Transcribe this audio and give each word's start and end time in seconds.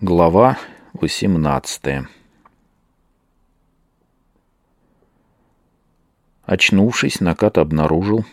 Глава 0.00 0.58
18 0.94 2.06
Очнувшись, 6.42 7.20
Накат 7.20 7.58
обнаружил, 7.58 8.24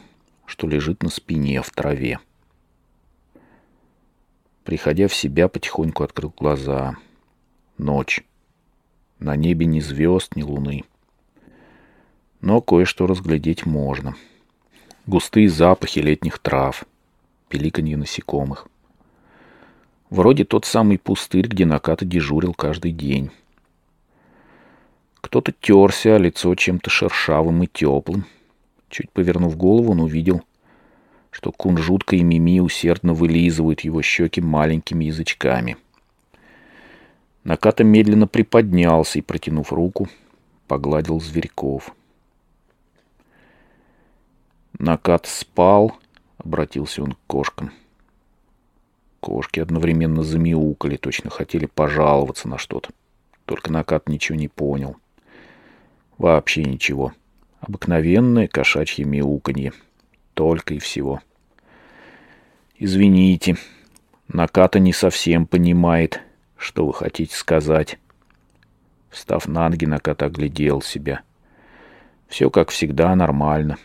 что 0.48 0.68
лежит 0.68 1.04
на 1.04 1.10
спине 1.10 1.62
в 1.62 1.70
траве. 1.70 2.20
Приходя 4.64 5.08
в 5.08 5.14
себя, 5.14 5.48
потихоньку 5.48 6.04
открыл 6.04 6.34
глаза. 6.36 6.96
Ночь. 7.78 8.24
На 9.20 9.36
небе 9.36 9.68
ни 9.68 9.82
звезд, 9.82 10.36
ни 10.36 10.42
луны. 10.42 10.84
Но 12.42 12.60
кое-что 12.62 13.06
разглядеть 13.06 13.68
можно. 13.68 14.16
Густые 15.06 15.48
запахи 15.48 16.00
летних 16.00 16.40
трав, 16.40 16.86
пеликанье 17.50 17.98
насекомых. 17.98 18.68
Вроде 20.12 20.44
тот 20.44 20.66
самый 20.66 21.00
пустырь, 21.00 21.48
где 21.48 21.66
Наката 21.66 22.04
дежурил 22.04 22.54
каждый 22.54 22.92
день. 22.92 23.32
Кто-то 25.22 25.54
терся, 25.54 26.18
а 26.18 26.20
лицо 26.20 26.54
чем-то 26.54 26.90
шершавым 26.90 27.64
и 27.64 27.68
теплым. 27.68 28.26
Чуть 28.90 29.10
повернув 29.10 29.56
голову, 29.56 29.94
он 29.94 30.02
увидел, 30.02 30.42
что 31.30 31.54
кунжутка 31.54 32.18
и 32.18 32.24
Мими 32.24 32.60
усердно 32.60 33.14
вылизывают 33.14 33.82
его 33.82 34.02
щеки 34.02 34.42
маленькими 34.42 35.06
язычками. 35.06 35.78
Наката 37.46 37.86
медленно 37.86 38.28
приподнялся 38.28 39.18
и, 39.18 39.22
протянув 39.22 39.72
руку, 39.72 40.10
погладил 40.68 41.22
зверьков. 41.22 41.96
Накат 44.78 45.26
спал, 45.26 45.98
обратился 46.38 47.02
он 47.02 47.14
к 47.14 47.20
кошкам. 47.28 47.72
Кошки 49.22 49.60
одновременно 49.60 50.24
замяукали, 50.24 50.98
точно 50.98 51.30
хотели 51.30 51.68
пожаловаться 51.68 52.50
на 52.50 52.58
что-то. 52.58 52.90
Только 53.46 53.72
Накат 53.72 54.10
ничего 54.10 54.36
не 54.36 54.48
понял. 54.48 54.98
Вообще 56.18 56.64
ничего. 56.64 57.14
Обыкновенное 57.60 58.48
кошачье 58.48 59.06
мяуканье. 59.06 59.74
Только 60.34 60.74
и 60.74 60.80
всего. 60.80 61.22
Извините, 62.80 63.58
Наката 64.28 64.80
не 64.80 64.92
совсем 64.92 65.46
понимает, 65.46 66.22
что 66.58 66.88
вы 66.88 66.94
хотите 66.94 67.36
сказать. 67.36 68.00
Встав 69.12 69.48
на 69.48 69.70
ноги, 69.70 69.86
Наката 69.86 70.26
оглядел 70.26 70.82
себя. 70.82 71.22
Все, 72.28 72.50
как 72.50 72.72
всегда, 72.72 73.16
нормально. 73.16 73.78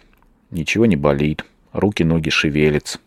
Ничего 0.50 0.86
не 0.86 0.96
болит. 0.96 1.44
Руки-ноги 1.74 2.30
шевелятся. 2.30 3.00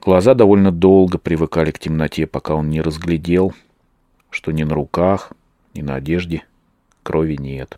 Глаза 0.00 0.32
довольно 0.32 0.72
долго 0.72 1.18
привыкали 1.18 1.70
к 1.70 1.78
темноте, 1.78 2.26
пока 2.26 2.54
он 2.54 2.70
не 2.70 2.80
разглядел, 2.80 3.52
что 4.30 4.50
ни 4.50 4.62
на 4.62 4.74
руках, 4.74 5.32
ни 5.74 5.82
на 5.82 5.96
одежде 5.96 6.44
крови 7.02 7.36
нет. 7.36 7.76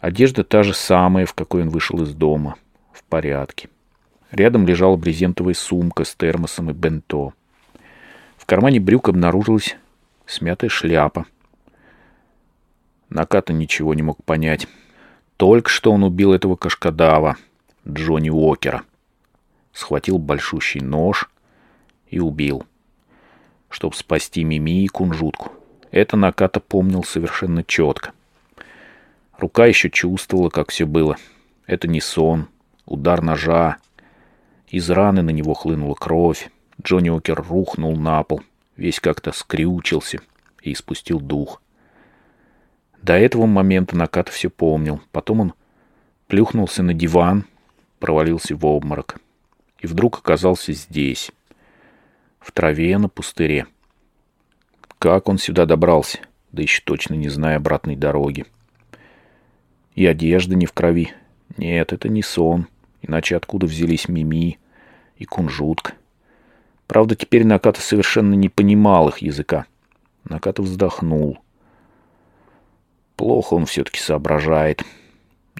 Одежда 0.00 0.42
та 0.42 0.62
же 0.62 0.72
самая, 0.72 1.26
в 1.26 1.34
какой 1.34 1.62
он 1.62 1.68
вышел 1.68 2.02
из 2.02 2.14
дома, 2.14 2.56
в 2.92 3.04
порядке. 3.04 3.68
Рядом 4.30 4.66
лежала 4.66 4.96
брезентовая 4.96 5.52
сумка 5.52 6.04
с 6.04 6.14
термосом 6.14 6.70
и 6.70 6.72
бенто. 6.72 7.34
В 8.38 8.46
кармане 8.46 8.80
брюк 8.80 9.10
обнаружилась 9.10 9.76
смятая 10.24 10.70
шляпа. 10.70 11.26
Наката 13.10 13.52
ничего 13.52 13.92
не 13.92 14.02
мог 14.02 14.24
понять. 14.24 14.66
Только 15.36 15.68
что 15.68 15.92
он 15.92 16.02
убил 16.02 16.32
этого 16.32 16.56
кашкадава, 16.56 17.36
Джонни 17.86 18.30
Уокера 18.30 18.84
схватил 19.74 20.18
большущий 20.18 20.80
нож 20.80 21.28
и 22.08 22.20
убил, 22.20 22.64
чтобы 23.68 23.94
спасти 23.94 24.44
Мими 24.44 24.84
и 24.84 24.88
кунжутку. 24.88 25.52
Это 25.90 26.16
Наката 26.16 26.60
помнил 26.60 27.04
совершенно 27.04 27.62
четко. 27.62 28.12
Рука 29.36 29.66
еще 29.66 29.90
чувствовала, 29.90 30.48
как 30.48 30.70
все 30.70 30.86
было. 30.86 31.16
Это 31.66 31.88
не 31.88 32.00
сон, 32.00 32.48
удар 32.86 33.20
ножа. 33.20 33.76
Из 34.68 34.88
раны 34.90 35.22
на 35.22 35.30
него 35.30 35.54
хлынула 35.54 35.94
кровь. 35.94 36.50
Джонни 36.82 37.08
Окер 37.08 37.44
рухнул 37.48 37.96
на 37.96 38.22
пол, 38.22 38.42
весь 38.76 38.98
как-то 38.98 39.32
скрючился 39.32 40.18
и 40.62 40.72
испустил 40.72 41.20
дух. 41.20 41.60
До 43.00 43.12
этого 43.12 43.46
момента 43.46 43.96
Наката 43.96 44.32
все 44.32 44.50
помнил. 44.50 45.00
Потом 45.12 45.40
он 45.40 45.54
плюхнулся 46.26 46.82
на 46.82 46.94
диван, 46.94 47.44
провалился 48.00 48.56
в 48.56 48.64
обморок 48.66 49.18
и 49.84 49.86
вдруг 49.86 50.20
оказался 50.20 50.72
здесь, 50.72 51.30
в 52.40 52.52
траве 52.52 52.96
на 52.96 53.10
пустыре. 53.10 53.66
Как 54.98 55.28
он 55.28 55.36
сюда 55.36 55.66
добрался, 55.66 56.20
да 56.52 56.62
еще 56.62 56.80
точно 56.82 57.12
не 57.12 57.28
зная 57.28 57.58
обратной 57.58 57.94
дороги. 57.94 58.46
И 59.94 60.06
одежда 60.06 60.56
не 60.56 60.64
в 60.64 60.72
крови. 60.72 61.12
Нет, 61.58 61.92
это 61.92 62.08
не 62.08 62.22
сон, 62.22 62.66
иначе 63.02 63.36
откуда 63.36 63.66
взялись 63.66 64.08
Мими 64.08 64.58
и 65.18 65.26
Кунжутка? 65.26 65.92
Правда, 66.86 67.14
теперь 67.14 67.44
Наката 67.44 67.82
совершенно 67.82 68.32
не 68.32 68.48
понимал 68.48 69.10
их 69.10 69.18
языка. 69.18 69.66
Наката 70.24 70.62
вздохнул. 70.62 71.40
Плохо 73.16 73.52
он 73.52 73.66
все-таки 73.66 74.00
соображает. 74.00 74.82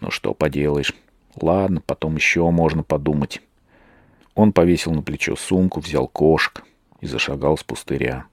Ну 0.00 0.10
что 0.10 0.32
поделаешь. 0.32 0.94
Ладно, 1.38 1.82
потом 1.84 2.16
еще 2.16 2.48
можно 2.50 2.82
подумать. 2.82 3.42
Он 4.34 4.52
повесил 4.52 4.92
на 4.92 5.02
плечо 5.02 5.36
сумку, 5.36 5.80
взял 5.80 6.08
кошек 6.08 6.64
и 7.00 7.06
зашагал 7.06 7.56
с 7.56 7.62
пустыря. 7.62 8.26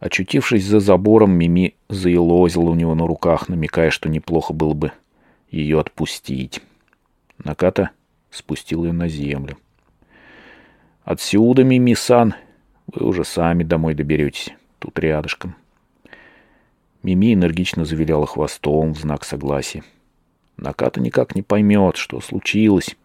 Очутившись 0.00 0.64
за 0.64 0.80
забором, 0.80 1.32
Мими 1.32 1.76
заелозила 1.88 2.70
у 2.70 2.74
него 2.74 2.94
на 2.94 3.06
руках, 3.06 3.48
намекая, 3.48 3.90
что 3.90 4.08
неплохо 4.08 4.52
было 4.52 4.74
бы 4.74 4.92
ее 5.50 5.78
отпустить. 5.78 6.60
Наката 7.38 7.90
спустил 8.30 8.84
ее 8.84 8.92
на 8.92 9.08
землю. 9.08 9.58
«Отсюда, 11.04 11.62
Мими-сан, 11.62 12.34
вы 12.86 13.06
уже 13.06 13.24
сами 13.24 13.62
домой 13.64 13.94
доберетесь, 13.94 14.50
тут 14.78 14.98
рядышком». 14.98 15.54
Мими 17.02 17.34
энергично 17.34 17.84
завиляла 17.84 18.26
хвостом 18.26 18.94
в 18.94 18.98
знак 18.98 19.24
согласия. 19.24 19.82
Наката 20.56 21.00
никак 21.00 21.34
не 21.34 21.42
поймет, 21.42 21.96
что 21.96 22.20
случилось, 22.20 22.96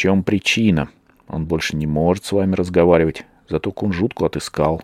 чем 0.00 0.22
причина? 0.22 0.88
Он 1.28 1.44
больше 1.44 1.76
не 1.76 1.86
может 1.86 2.24
с 2.24 2.32
вами 2.32 2.54
разговаривать, 2.54 3.26
зато 3.50 3.70
кунжутку 3.70 4.24
отыскал. 4.24 4.82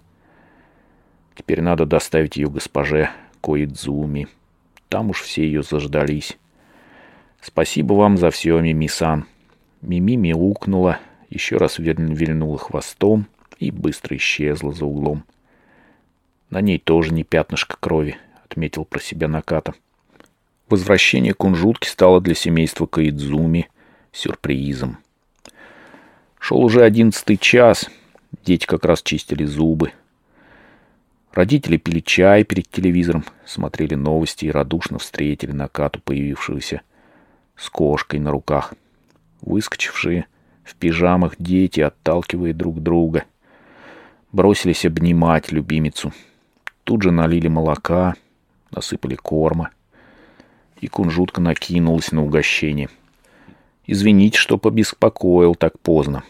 Теперь 1.34 1.62
надо 1.62 1.86
доставить 1.86 2.36
ее 2.36 2.50
госпоже 2.50 3.08
Коидзуми. 3.40 4.28
Там 4.90 5.08
уж 5.08 5.22
все 5.22 5.46
ее 5.46 5.62
заждались. 5.62 6.36
Спасибо 7.40 7.94
вам 7.94 8.18
за 8.18 8.30
все, 8.30 8.60
Мими-сан. 8.60 9.24
Мими 9.80 10.16
мяукнула, 10.16 10.98
еще 11.30 11.56
раз 11.56 11.78
вильнула 11.78 12.58
хвостом 12.58 13.24
и 13.58 13.70
быстро 13.70 14.18
исчезла 14.18 14.72
за 14.72 14.84
углом. 14.84 15.24
На 16.50 16.60
ней 16.60 16.78
тоже 16.78 17.14
не 17.14 17.24
пятнышко 17.24 17.78
крови, 17.80 18.18
отметил 18.44 18.84
про 18.84 19.00
себя 19.00 19.28
Наката. 19.28 19.72
Возвращение 20.68 21.32
кунжутки 21.32 21.88
стало 21.88 22.20
для 22.20 22.34
семейства 22.34 22.84
Каидзуми 22.84 23.70
сюрпризом. 24.12 24.98
Шел 26.38 26.62
уже 26.62 26.82
одиннадцатый 26.82 27.36
час. 27.36 27.90
Дети 28.44 28.66
как 28.66 28.84
раз 28.84 29.02
чистили 29.02 29.44
зубы. 29.44 29.92
Родители 31.32 31.76
пили 31.76 32.00
чай 32.00 32.44
перед 32.44 32.70
телевизором, 32.70 33.24
смотрели 33.44 33.94
новости 33.94 34.46
и 34.46 34.50
радушно 34.50 34.98
встретили 34.98 35.52
Накату, 35.52 36.00
появившегося 36.00 36.82
с 37.56 37.68
кошкой 37.68 38.20
на 38.20 38.30
руках. 38.30 38.74
Выскочившие 39.42 40.26
в 40.64 40.74
пижамах 40.76 41.34
дети, 41.38 41.80
отталкивая 41.80 42.52
друг 42.54 42.80
друга, 42.80 43.24
бросились 44.32 44.84
обнимать 44.84 45.52
любимицу. 45.52 46.12
Тут 46.84 47.02
же 47.02 47.10
налили 47.10 47.48
молока, 47.48 48.14
насыпали 48.70 49.16
корма, 49.16 49.70
и 50.80 50.86
кунжутка 50.86 51.40
накинулась 51.40 52.12
на 52.12 52.22
угощение— 52.22 52.88
Извините, 53.86 54.38
что 54.38 54.58
побеспокоил 54.58 55.54
так 55.54 55.78
поздно. 55.78 56.24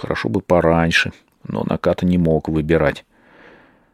Хорошо 0.00 0.30
бы 0.30 0.40
пораньше, 0.40 1.12
но 1.46 1.62
Наката 1.62 2.06
не 2.06 2.16
мог 2.16 2.48
выбирать. 2.48 3.04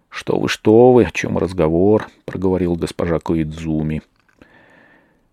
«Что 0.08 0.38
вы, 0.38 0.48
что 0.48 0.92
вы, 0.92 1.02
о 1.02 1.10
чем 1.10 1.36
разговор?»— 1.36 2.06
проговорил 2.24 2.76
госпожа 2.76 3.18
Коидзуми. 3.18 4.02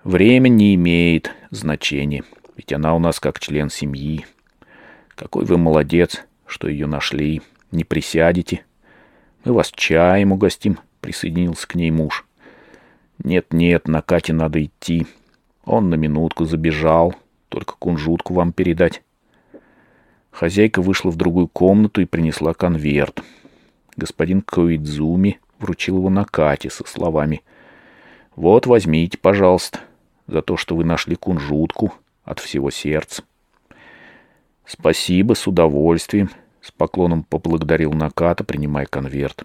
«Время 0.03 0.49
не 0.49 0.73
имеет 0.73 1.31
значения, 1.51 2.23
ведь 2.57 2.73
она 2.73 2.95
у 2.95 2.99
нас 2.99 3.19
как 3.19 3.39
член 3.39 3.69
семьи. 3.69 4.25
Какой 5.09 5.45
вы 5.45 5.59
молодец, 5.59 6.25
что 6.47 6.67
ее 6.67 6.87
нашли. 6.87 7.43
Не 7.69 7.83
присядете? 7.83 8.65
Мы 9.45 9.53
вас 9.53 9.71
чаем 9.75 10.31
угостим»,— 10.31 10.79
присоединился 11.01 11.67
к 11.67 11.75
ней 11.75 11.91
муж. 11.91 12.25
«Нет-нет, 13.23 13.87
на 13.87 14.01
Кате 14.01 14.33
надо 14.33 14.65
идти. 14.65 15.05
Он 15.65 15.91
на 15.91 15.95
минутку 15.95 16.45
забежал, 16.45 17.13
только 17.49 17.75
кунжутку 17.77 18.33
вам 18.33 18.53
передать. 18.53 19.03
Хозяйка 20.33 20.81
вышла 20.81 21.12
в 21.12 21.15
другую 21.15 21.47
комнату 21.47 22.01
и 22.01 22.06
принесла 22.06 22.56
конверт. 22.56 23.21
Господин 23.95 24.41
Коидзуми 24.41 25.39
вручил 25.59 25.97
его 25.97 26.09
Накате 26.09 26.71
со 26.71 26.85
словами 26.88 27.44
«Вот, 28.35 28.65
возьмите, 28.65 29.19
пожалуйста, 29.19 29.81
за 30.25 30.41
то, 30.41 30.57
что 30.57 30.75
вы 30.75 30.85
нашли 30.85 31.15
кунжутку 31.15 31.94
от 32.24 32.39
всего 32.39 32.71
сердца». 32.71 33.24
«Спасибо, 34.65 35.35
с 35.35 35.45
удовольствием»,— 35.45 36.31
с 36.62 36.71
поклоном 36.71 37.24
поблагодарил 37.24 37.94
Наката, 37.94 38.44
принимая 38.44 38.88
конверт. 38.88 39.44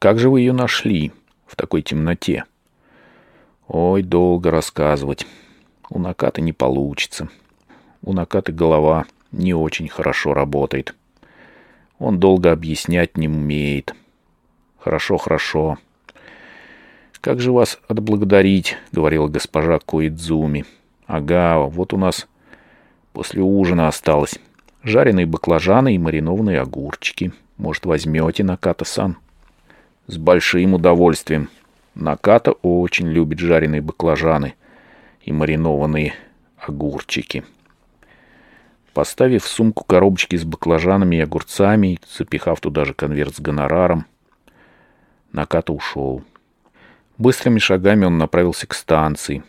«Как 0.00 0.18
же 0.18 0.30
вы 0.30 0.40
ее 0.40 0.52
нашли 0.52 1.12
в 1.46 1.54
такой 1.54 1.82
темноте?» 1.82 2.44
«Ой, 3.68 4.02
долго 4.02 4.50
рассказывать. 4.50 5.28
У 5.90 6.00
Наката 6.00 6.40
не 6.40 6.52
получится. 6.52 7.28
У 8.02 8.12
Накаты 8.12 8.50
голова 8.50 9.06
не 9.38 9.54
очень 9.54 9.88
хорошо 9.88 10.34
работает. 10.34 10.94
Он 11.98 12.18
долго 12.18 12.52
объяснять 12.52 13.16
не 13.16 13.28
умеет. 13.28 13.94
Хорошо, 14.78 15.16
хорошо. 15.16 15.78
Как 17.20 17.40
же 17.40 17.52
вас 17.52 17.78
отблагодарить, 17.88 18.76
говорила 18.92 19.28
госпожа 19.28 19.78
Коидзуми. 19.78 20.64
Ага, 21.06 21.58
вот 21.58 21.92
у 21.94 21.96
нас 21.96 22.26
после 23.12 23.42
ужина 23.42 23.88
осталось. 23.88 24.38
Жареные 24.82 25.26
баклажаны 25.26 25.94
и 25.94 25.98
маринованные 25.98 26.60
огурчики. 26.60 27.32
Может, 27.56 27.86
возьмете, 27.86 28.44
Наката-сан? 28.44 29.16
С 30.06 30.18
большим 30.18 30.74
удовольствием. 30.74 31.48
Наката 31.94 32.52
очень 32.52 33.08
любит 33.08 33.38
жареные 33.38 33.80
баклажаны 33.80 34.54
и 35.22 35.32
маринованные 35.32 36.12
огурчики. 36.58 37.44
Поставив 38.94 39.42
в 39.42 39.48
сумку 39.48 39.84
коробочки 39.84 40.36
с 40.36 40.44
баклажанами 40.44 41.16
и 41.16 41.20
огурцами, 41.20 41.98
запихав 42.16 42.60
туда 42.60 42.84
же 42.84 42.94
конверт 42.94 43.34
с 43.34 43.40
гонораром, 43.40 44.06
Наката 45.32 45.72
ушел. 45.72 46.22
Быстрыми 47.18 47.58
шагами 47.58 48.04
он 48.04 48.18
направился 48.18 48.68
к 48.68 48.74
станции 48.74 49.42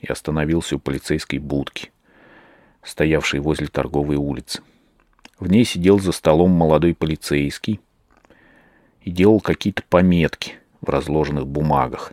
и 0.00 0.06
остановился 0.06 0.76
у 0.76 0.78
полицейской 0.78 1.40
будки, 1.40 1.90
стоявшей 2.84 3.40
возле 3.40 3.66
торговой 3.66 4.14
улицы. 4.14 4.62
В 5.40 5.50
ней 5.50 5.64
сидел 5.64 5.98
за 5.98 6.12
столом 6.12 6.52
молодой 6.52 6.94
полицейский 6.94 7.80
и 9.02 9.10
делал 9.10 9.40
какие-то 9.40 9.82
пометки 9.88 10.54
в 10.80 10.88
разложенных 10.88 11.48
бумагах. 11.48 12.12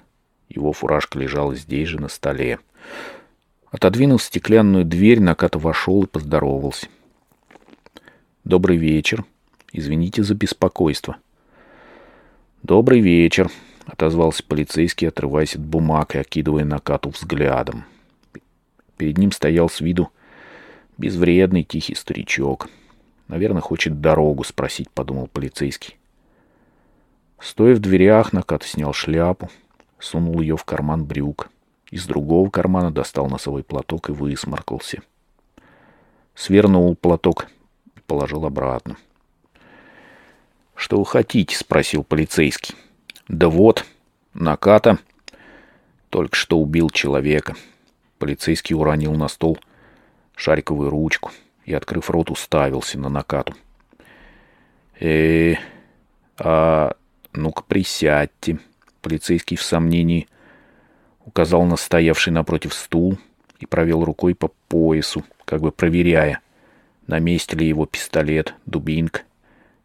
Его 0.49 0.73
фуражка 0.73 1.19
лежала 1.19 1.53
здесь 1.53 1.89
же 1.89 2.01
на 2.01 2.07
столе. 2.07 2.57
Отодвинув 3.71 4.21
стеклянную 4.21 4.83
дверь, 4.83 5.21
Наката 5.21 5.57
вошел 5.57 6.03
и 6.03 6.07
поздоровался. 6.07 6.87
«Добрый 8.43 8.75
вечер. 8.75 9.23
Извините 9.71 10.23
за 10.23 10.35
беспокойство». 10.35 11.15
«Добрый 12.63 12.99
вечер»,— 12.99 13.49
отозвался 13.85 14.43
полицейский, 14.43 15.07
отрываясь 15.07 15.55
от 15.55 15.61
бумаг 15.61 16.15
и 16.15 16.19
окидывая 16.19 16.65
Накату 16.65 17.09
взглядом. 17.09 17.85
Перед 18.97 19.17
ним 19.17 19.31
стоял 19.31 19.69
с 19.69 19.79
виду 19.79 20.11
безвредный 20.97 21.63
тихий 21.63 21.95
старичок. 21.95 22.67
«Наверное, 23.29 23.61
хочет 23.61 24.01
дорогу 24.01 24.43
спросить»,— 24.43 24.89
подумал 24.93 25.27
полицейский. 25.27 25.95
Стоя 27.39 27.73
в 27.73 27.79
дверях, 27.79 28.33
Наката 28.33 28.67
снял 28.67 28.91
шляпу, 28.91 29.49
сунул 29.97 30.41
ее 30.41 30.57
в 30.57 30.65
карман 30.65 31.05
брюк. 31.05 31.49
Из 31.91 32.05
другого 32.05 32.49
кармана 32.49 32.89
достал 32.89 33.27
носовой 33.27 33.63
платок 33.63 34.09
и 34.09 34.13
высморкался. 34.13 35.01
Свернул 36.33 36.95
платок 36.95 37.47
и 37.95 37.99
положил 37.99 38.45
обратно. 38.45 38.95
«Что 40.73 40.97
вы 40.97 41.05
хотите?»— 41.05 41.55
спросил 41.57 42.03
полицейский. 42.03 42.75
«Да 43.27 43.49
вот, 43.49 43.85
Наката 44.33 44.97
только 46.09 46.35
что 46.35 46.57
убил 46.57 46.89
человека». 46.89 47.55
Полицейский 48.17 48.75
уронил 48.75 49.13
на 49.15 49.27
стол 49.27 49.59
шариковую 50.35 50.89
ручку 50.89 51.31
и, 51.65 51.73
открыв 51.73 52.09
рот, 52.09 52.31
уставился 52.31 52.97
на 52.97 53.09
Накату. 53.09 53.53
э 54.99 55.55
а 56.37 56.95
ну-ка 57.33 57.63
присядьте». 57.63 58.59
Полицейский 59.01 59.57
в 59.57 59.63
сомнении 59.63 60.27
указал 61.31 61.63
на 61.63 61.77
стоявший 61.77 62.33
напротив 62.33 62.73
стул 62.73 63.17
и 63.59 63.65
провел 63.65 64.03
рукой 64.03 64.35
по 64.35 64.49
поясу, 64.67 65.23
как 65.45 65.61
бы 65.61 65.71
проверяя, 65.71 66.41
на 67.07 67.19
месте 67.19 67.55
ли 67.55 67.65
его 67.65 67.85
пистолет, 67.85 68.53
дубинка 68.65 69.21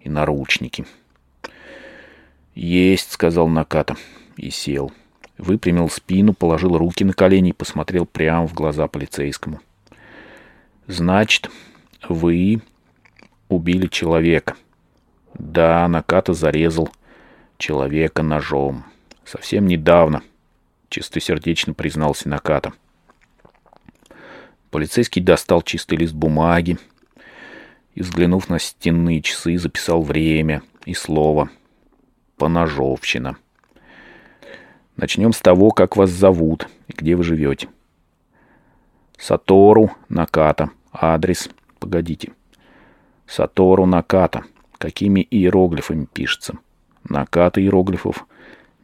и 0.01 0.09
наручники. 0.09 0.85
«Есть»,— 2.57 3.13
сказал 3.13 3.47
Наката 3.47 3.97
и 4.37 4.51
сел. 4.51 4.91
Выпрямил 5.39 5.89
спину, 5.89 6.35
положил 6.35 6.77
руки 6.79 7.05
на 7.05 7.13
колени 7.13 7.51
и 7.51 7.53
посмотрел 7.53 8.07
прямо 8.07 8.49
в 8.49 8.55
глаза 8.55 8.89
полицейскому. 8.89 9.61
«Значит, 10.89 11.49
вы 12.09 12.61
убили 13.49 13.87
человека». 13.87 14.57
«Да, 15.35 15.87
Наката 15.87 16.33
зарезал 16.33 16.89
человека 17.57 18.25
ножом. 18.25 18.85
Совсем 19.25 19.67
недавно», 19.67 20.23
чистосердечно 20.97 21.75
признался 21.75 22.27
Наката. 22.27 22.73
Полицейский 24.71 25.21
достал 25.21 25.61
чистый 25.61 25.99
лист 25.99 26.15
бумаги 26.15 26.79
и, 27.95 28.01
взглянув 28.01 28.49
на 28.49 28.59
стенные 28.59 29.21
часы, 29.21 29.59
записал 29.59 30.01
время 30.01 30.63
и 30.87 30.95
слово 30.95 31.51
«поножовщина». 32.39 33.37
Начнем 34.97 35.35
с 35.35 35.41
того, 35.41 35.71
как 35.71 35.99
вас 35.99 36.09
зовут 36.09 36.67
и 36.89 36.95
где 36.95 37.15
вы 37.15 37.25
живете. 37.25 37.69
Сатору 39.19 39.91
Наката. 40.09 40.71
Адрес. 40.91 41.51
Погодите. 41.79 42.33
Сатору 43.27 43.85
Наката. 43.85 44.45
Какими 44.79 45.21
иероглифами 45.31 46.07
пишется? 46.11 46.55
Наката 47.05 47.61
иероглифов 47.61 48.27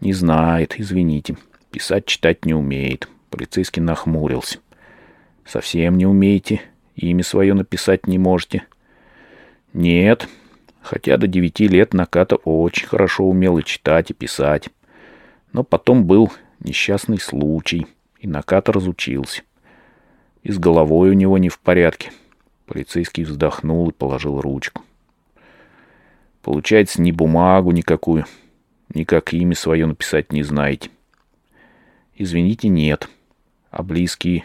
не 0.03 0.13
знает, 0.13 0.79
извините. 0.79 1.39
Писать, 1.73 2.05
читать 2.05 2.45
не 2.45 2.53
умеет. 2.53 3.09
Полицейский 3.31 3.81
нахмурился. 3.81 4.59
Совсем 5.47 5.97
не 5.97 6.05
умеете? 6.05 6.61
Имя 6.97 7.25
свое 7.25 7.55
написать 7.55 8.07
не 8.07 8.19
можете? 8.19 8.67
Нет. 9.73 10.29
Хотя 10.83 11.17
до 11.17 11.27
девяти 11.27 11.67
лет 11.69 11.95
Наката 11.95 12.37
очень 12.37 12.87
хорошо 12.87 13.25
умел 13.25 13.57
и 13.57 13.65
читать, 13.65 14.11
и 14.11 14.15
писать. 14.15 14.69
Но 15.55 15.65
потом 15.65 16.05
был 16.05 16.31
несчастный 16.61 17.19
случай, 17.19 17.87
и 18.19 18.29
Наката 18.29 18.71
разучился. 18.71 19.41
И 20.43 20.53
с 20.53 20.59
головой 20.59 21.09
у 21.09 21.15
него 21.15 21.39
не 21.39 21.49
в 21.49 21.59
порядке. 21.59 22.13
Полицейский 22.67 23.25
вздохнул 23.25 23.89
и 23.89 23.95
положил 23.95 24.43
ручку. 24.43 24.83
Получается, 26.43 27.01
ни 27.01 27.13
бумагу 27.13 27.71
никакую, 27.71 28.27
ни 28.93 29.05
как 29.05 29.33
имя 29.33 29.55
свое 29.55 29.87
написать 29.87 30.33
не 30.33 30.43
знаете. 30.43 30.91
Извините, 32.15 32.69
нет. 32.69 33.09
А 33.71 33.83
близкие 33.83 34.45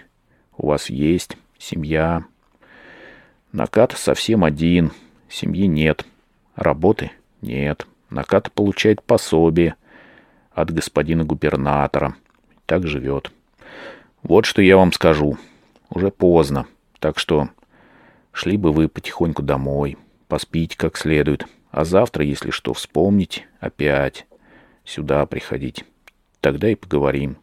у 0.57 0.67
вас 0.67 0.89
есть? 0.89 1.37
Семья? 1.57 2.23
Накат 3.51 3.93
совсем 3.93 4.43
один. 4.43 4.91
Семьи 5.29 5.67
нет. 5.67 6.05
Работы 6.55 7.11
нет. 7.41 7.87
Накат 8.09 8.51
получает 8.51 9.03
пособие 9.03 9.75
от 10.51 10.71
господина 10.71 11.23
губернатора. 11.23 12.15
Так 12.65 12.87
живет. 12.87 13.31
Вот 14.23 14.45
что 14.45 14.61
я 14.61 14.77
вам 14.77 14.93
скажу. 14.93 15.37
Уже 15.89 16.09
поздно. 16.09 16.67
Так 16.99 17.19
что 17.19 17.49
шли 18.31 18.57
бы 18.57 18.71
вы 18.71 18.87
потихоньку 18.87 19.41
домой. 19.41 19.97
Поспите 20.27 20.77
как 20.77 20.97
следует. 20.97 21.45
А 21.71 21.85
завтра, 21.85 22.23
если 22.23 22.49
что, 22.49 22.73
вспомните, 22.73 23.45
опять 23.59 24.25
сюда 24.83 25.25
приходить. 25.25 25.85
Тогда 26.39 26.69
и 26.69 26.75
поговорим. 26.75 27.37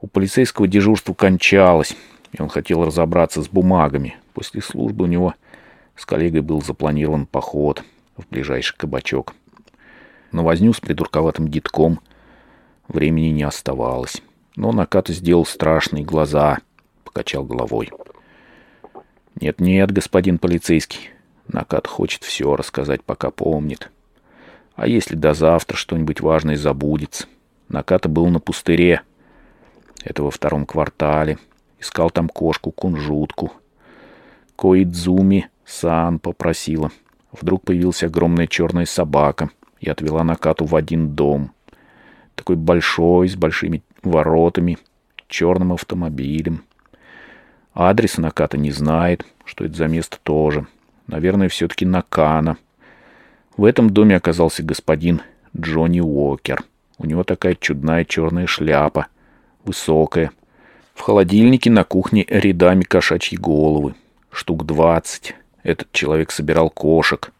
У 0.00 0.06
полицейского 0.06 0.68
дежурство 0.68 1.12
кончалось, 1.12 1.96
и 2.32 2.40
он 2.40 2.48
хотел 2.48 2.84
разобраться 2.84 3.42
с 3.42 3.48
бумагами. 3.48 4.16
После 4.32 4.62
службы 4.62 5.04
у 5.04 5.08
него 5.08 5.34
с 5.96 6.06
коллегой 6.06 6.42
был 6.42 6.62
запланирован 6.62 7.26
поход 7.26 7.82
в 8.16 8.28
ближайший 8.30 8.76
кабачок. 8.76 9.34
На 10.30 10.44
возню 10.44 10.72
с 10.72 10.80
придурковатым 10.80 11.48
дитком 11.48 12.00
времени 12.86 13.28
не 13.28 13.42
оставалось. 13.42 14.22
Но 14.54 14.72
Наката 14.72 15.12
сделал 15.12 15.44
страшные 15.44 16.04
глаза, 16.04 16.58
покачал 17.04 17.44
головой. 17.44 17.90
«Нет-нет, 19.40 19.90
господин 19.90 20.38
полицейский, 20.38 21.10
Накат 21.48 21.86
хочет 21.86 22.22
все 22.22 22.54
рассказать, 22.54 23.02
пока 23.02 23.30
помнит. 23.30 23.90
А 24.74 24.86
если 24.86 25.16
до 25.16 25.34
завтра 25.34 25.76
что-нибудь 25.76 26.20
важное 26.20 26.56
забудется? 26.56 27.26
Наката 27.68 28.08
был 28.08 28.28
на 28.28 28.38
пустыре, 28.38 29.02
это 30.08 30.22
во 30.22 30.30
втором 30.30 30.64
квартале. 30.64 31.38
Искал 31.78 32.10
там 32.10 32.28
кошку-кунжутку. 32.30 33.52
Коидзуми 34.56 35.48
Сан 35.66 36.18
попросила. 36.18 36.90
Вдруг 37.30 37.62
появилась 37.62 38.02
огромная 38.02 38.46
черная 38.46 38.86
собака 38.86 39.50
и 39.80 39.90
отвела 39.90 40.24
Накату 40.24 40.64
в 40.64 40.74
один 40.74 41.14
дом. 41.14 41.52
Такой 42.34 42.56
большой, 42.56 43.28
с 43.28 43.36
большими 43.36 43.82
воротами, 44.02 44.78
черным 45.28 45.74
автомобилем. 45.74 46.64
Адреса 47.74 48.22
Наката 48.22 48.56
не 48.56 48.70
знает, 48.70 49.26
что 49.44 49.66
это 49.66 49.76
за 49.76 49.88
место 49.88 50.18
тоже. 50.22 50.66
Наверное, 51.06 51.50
все-таки 51.50 51.84
Накана. 51.84 52.56
В 53.58 53.64
этом 53.64 53.90
доме 53.90 54.16
оказался 54.16 54.62
господин 54.62 55.20
Джонни 55.54 56.00
Уокер. 56.00 56.64
У 56.96 57.04
него 57.04 57.24
такая 57.24 57.54
чудная 57.54 58.06
черная 58.06 58.46
шляпа, 58.46 59.08
высокая. 59.68 60.32
В 60.94 61.02
холодильнике 61.02 61.70
на 61.70 61.84
кухне 61.84 62.24
рядами 62.28 62.82
кошачьи 62.82 63.38
головы. 63.38 63.94
Штук 64.30 64.64
двадцать. 64.64 65.34
Этот 65.62 65.92
человек 65.92 66.32
собирал 66.32 66.70
кошек, 66.70 67.32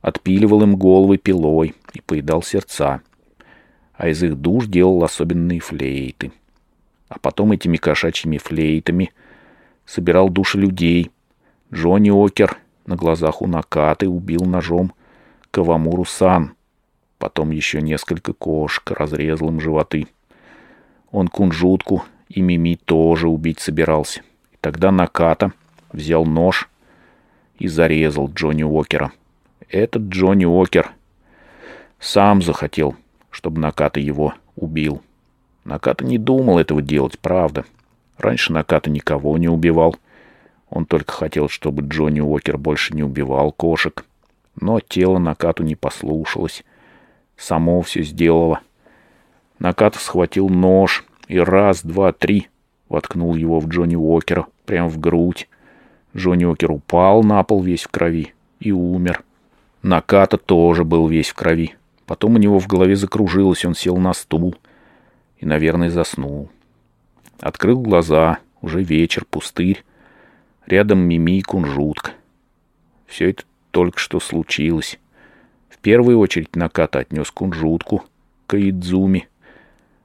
отпиливал 0.00 0.62
им 0.62 0.76
головы 0.76 1.18
пилой 1.18 1.74
и 1.92 2.00
поедал 2.00 2.42
сердца. 2.42 3.00
А 3.94 4.08
из 4.08 4.22
их 4.22 4.36
душ 4.36 4.66
делал 4.66 5.02
особенные 5.02 5.60
флейты. 5.60 6.30
А 7.08 7.18
потом 7.18 7.52
этими 7.52 7.76
кошачьими 7.76 8.38
флейтами 8.38 9.12
собирал 9.84 10.30
души 10.30 10.58
людей. 10.58 11.10
Джонни 11.72 12.10
Окер 12.10 12.56
на 12.86 12.94
глазах 12.94 13.42
у 13.42 13.48
Накаты 13.48 14.08
убил 14.08 14.44
ножом 14.44 14.92
Кавамуру 15.50 16.04
Сан. 16.04 16.54
Потом 17.18 17.50
еще 17.50 17.82
несколько 17.82 18.32
кошек 18.32 18.88
разрезал 18.92 19.48
им 19.48 19.60
животы. 19.60 20.06
Он 21.14 21.28
кунжутку 21.28 22.02
и 22.28 22.40
Мими 22.40 22.74
тоже 22.74 23.28
убить 23.28 23.60
собирался. 23.60 24.22
И 24.50 24.56
тогда 24.60 24.90
Наката 24.90 25.52
взял 25.92 26.24
нож 26.26 26.68
и 27.56 27.68
зарезал 27.68 28.28
Джонни 28.34 28.64
Уокера. 28.64 29.12
Этот 29.68 30.02
Джонни 30.08 30.44
Уокер 30.44 30.90
сам 32.00 32.42
захотел, 32.42 32.96
чтобы 33.30 33.60
Наката 33.60 34.00
его 34.00 34.34
убил. 34.56 35.02
Наката 35.62 36.04
не 36.04 36.18
думал 36.18 36.58
этого 36.58 36.82
делать, 36.82 37.16
правда. 37.20 37.64
Раньше 38.18 38.52
Наката 38.52 38.90
никого 38.90 39.38
не 39.38 39.48
убивал. 39.48 39.94
Он 40.68 40.84
только 40.84 41.12
хотел, 41.12 41.48
чтобы 41.48 41.86
Джонни 41.86 42.18
Уокер 42.18 42.58
больше 42.58 42.92
не 42.92 43.04
убивал 43.04 43.52
кошек. 43.52 44.04
Но 44.60 44.80
тело 44.80 45.18
Накату 45.18 45.62
не 45.62 45.76
послушалось. 45.76 46.64
Само 47.36 47.82
все 47.82 48.02
сделало. 48.02 48.62
Наката 49.58 49.98
схватил 49.98 50.48
нож 50.48 51.04
и 51.28 51.38
раз, 51.38 51.82
два, 51.82 52.12
три 52.12 52.48
воткнул 52.88 53.34
его 53.34 53.60
в 53.60 53.68
Джонни 53.68 53.96
Уокера, 53.96 54.46
прямо 54.66 54.88
в 54.88 54.98
грудь. 54.98 55.48
Джонни 56.16 56.44
Окер 56.44 56.70
упал 56.70 57.22
на 57.24 57.42
пол 57.42 57.62
весь 57.62 57.84
в 57.84 57.88
крови 57.88 58.34
и 58.60 58.70
умер. 58.72 59.22
Наката 59.82 60.38
тоже 60.38 60.84
был 60.84 61.08
весь 61.08 61.30
в 61.30 61.34
крови. 61.34 61.74
Потом 62.06 62.34
у 62.34 62.38
него 62.38 62.58
в 62.58 62.66
голове 62.66 62.96
закружилось, 62.96 63.64
он 63.64 63.74
сел 63.74 63.96
на 63.96 64.12
стул 64.12 64.54
и, 65.38 65.46
наверное, 65.46 65.90
заснул. 65.90 66.50
Открыл 67.40 67.80
глаза, 67.80 68.38
уже 68.62 68.82
вечер, 68.82 69.24
пустырь. 69.28 69.84
Рядом 70.66 71.00
Мими 71.00 71.38
и 71.38 71.42
Кунжутка. 71.42 72.12
Все 73.06 73.30
это 73.30 73.44
только 73.70 73.98
что 73.98 74.20
случилось. 74.20 74.98
В 75.68 75.78
первую 75.78 76.18
очередь 76.18 76.56
Наката 76.56 77.00
отнес 77.00 77.30
Кунжутку 77.30 78.04
к 78.46 78.56
Идзуми, 78.56 79.28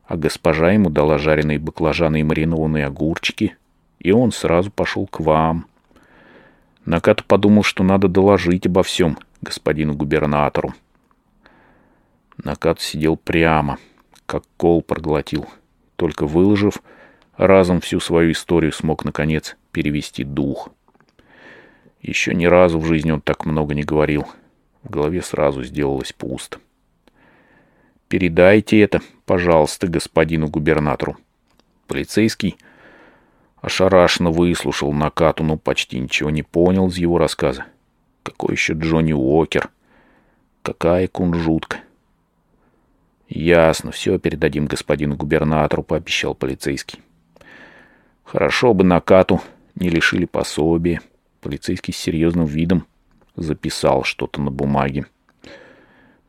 а 0.09 0.17
госпожа 0.17 0.71
ему 0.71 0.89
дала 0.89 1.19
жареные 1.19 1.59
баклажаны 1.59 2.21
и 2.21 2.23
маринованные 2.23 2.87
огурчики, 2.87 3.55
и 3.99 4.11
он 4.11 4.31
сразу 4.31 4.71
пошел 4.71 5.05
к 5.05 5.19
вам, 5.19 5.67
Накат 6.83 7.23
подумал, 7.23 7.61
что 7.61 7.83
надо 7.83 8.07
доложить 8.07 8.65
обо 8.65 8.81
всем 8.81 9.19
господину 9.41 9.93
губернатору. 9.93 10.73
Накат 12.43 12.81
сидел 12.81 13.17
прямо, 13.17 13.77
как 14.25 14.43
кол 14.57 14.81
проглотил. 14.81 15.45
Только 15.95 16.25
выложив, 16.25 16.81
разом 17.37 17.79
всю 17.79 17.99
свою 17.99 18.31
историю 18.31 18.71
смог, 18.71 19.05
наконец, 19.05 19.57
перевести 19.71 20.23
дух. 20.23 20.69
Еще 22.01 22.33
ни 22.33 22.45
разу 22.45 22.79
в 22.79 22.85
жизни 22.85 23.11
он 23.11 23.21
так 23.21 23.45
много 23.45 23.75
не 23.75 23.83
говорил. 23.83 24.25
В 24.81 24.89
голове 24.89 25.21
сразу 25.21 25.63
сделалось 25.63 26.13
пусто. 26.13 26.57
«Передайте 28.09 28.81
это, 28.81 29.01
пожалуйста, 29.25 29.87
господину 29.87 30.49
губернатору». 30.49 31.17
Полицейский 31.87 32.57
Ошарашенно 33.61 34.31
выслушал 34.31 34.93
Накату, 34.93 35.43
но 35.43 35.57
почти 35.57 35.99
ничего 35.99 36.29
не 36.29 36.43
понял 36.43 36.87
из 36.87 36.97
его 36.97 37.17
рассказа. 37.17 37.65
Какой 38.23 38.53
еще 38.53 38.73
Джонни 38.73 39.11
Уокер? 39.11 39.69
Какая 40.61 41.07
кунжутка? 41.07 41.79
Ясно, 43.27 43.91
все 43.91 44.17
передадим 44.17 44.65
господину 44.65 45.15
губернатору, 45.15 45.83
пообещал 45.83 46.35
полицейский. 46.35 46.99
Хорошо 48.23 48.73
бы 48.73 48.83
Накату 48.83 49.41
не 49.75 49.89
лишили 49.89 50.25
пособия. 50.25 51.01
Полицейский 51.41 51.93
с 51.93 51.97
серьезным 51.97 52.45
видом 52.45 52.85
записал 53.35 54.03
что-то 54.03 54.41
на 54.41 54.51
бумаге. 54.51 55.05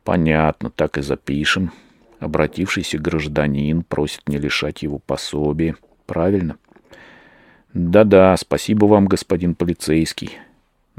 Понятно, 0.03 0.69
так 0.69 0.97
и 0.97 1.01
запишем. 1.01 1.71
Обратившийся 2.19 2.97
гражданин 2.97 3.83
просит 3.83 4.27
не 4.27 4.37
лишать 4.37 4.83
его 4.83 4.99
пособия. 4.99 5.75
Правильно?— 6.05 6.57
«Да-да, 7.73 8.35
спасибо 8.35 8.85
вам, 8.85 9.05
господин 9.05 9.55
полицейский. 9.55 10.31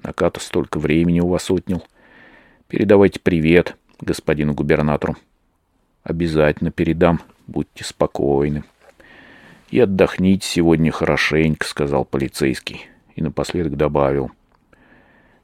Наката 0.02 0.40
столько 0.40 0.78
времени 0.78 1.20
у 1.20 1.28
вас 1.28 1.50
отнял. 1.50 1.86
Передавайте 2.66 3.20
привет 3.20 3.76
господину 4.00 4.54
губернатору. 4.54 5.16
Обязательно 6.02 6.70
передам, 6.70 7.20
будьте 7.46 7.84
спокойны. 7.84 8.64
И 9.70 9.80
отдохните 9.80 10.46
сегодня 10.46 10.90
хорошенько, 10.90 11.66
сказал 11.66 12.06
полицейский. 12.06 12.88
И 13.16 13.22
напоследок 13.22 13.76
добавил. 13.76 14.30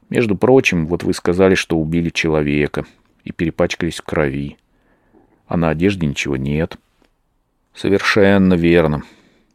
Между 0.09 0.35
прочим, 0.35 0.87
вот 0.87 1.03
вы 1.03 1.13
сказали, 1.13 1.53
что 1.53 1.77
убили 1.77 2.09
человека 2.09 2.85
и 3.23 3.31
перепачкались 3.31 3.99
в 3.99 4.03
крови. 4.03 4.57
А 5.47 5.57
на 5.57 5.69
одежде 5.69 6.07
ничего 6.07 6.37
нет. 6.37 6.77
Совершенно 7.73 8.53
верно. 8.53 9.03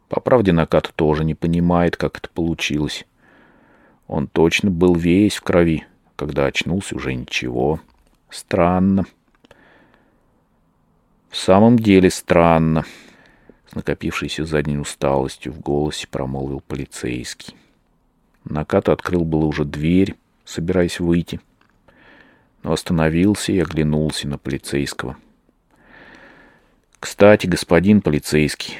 По 0.09 0.21
правде, 0.21 0.53
Накат 0.53 0.93
тоже 0.97 1.25
не 1.25 1.35
понимает, 1.35 1.97
как 1.97 2.19
это 2.19 2.29
получилось. 2.29 3.07
Он 4.07 4.27
точно 4.27 4.71
был 4.71 4.95
весь 4.95 5.37
в 5.37 5.43
крови. 5.43 5.85
Когда 6.17 6.47
очнулся, 6.47 6.95
уже 6.95 7.15
ничего. 7.15 7.81
Странно. 8.31 9.07
В 11.31 11.37
самом 11.37 11.79
деле 11.79 12.11
странно. 12.11 12.85
С 13.67 13.75
накопившейся 13.75 14.45
задней 14.45 14.79
усталостью 14.79 15.53
в 15.53 15.61
голосе 15.61 16.07
промолвил 16.09 16.61
полицейский. 16.61 17.57
Накат 18.45 18.89
открыл 18.89 19.25
было 19.25 19.47
уже 19.47 19.65
дверь, 19.65 20.15
собираясь 20.45 21.01
выйти, 21.01 21.41
но 22.65 22.73
остановился 22.73 23.53
и 23.53 23.61
оглянулся 23.61 24.27
на 24.27 24.39
полицейского. 24.39 25.17
«Кстати, 26.99 27.47
господин 27.47 28.01
полицейский, 28.01 28.79